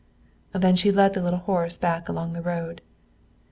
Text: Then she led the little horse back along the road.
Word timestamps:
Then 0.53 0.75
she 0.75 0.91
led 0.91 1.13
the 1.13 1.21
little 1.21 1.37
horse 1.41 1.77
back 1.77 2.09
along 2.09 2.33
the 2.33 2.41
road. 2.41 2.81